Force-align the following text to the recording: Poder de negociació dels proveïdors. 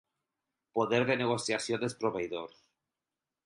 Poder 0.79 1.01
de 1.11 1.17
negociació 1.21 1.81
dels 1.85 1.99
proveïdors. 2.03 2.61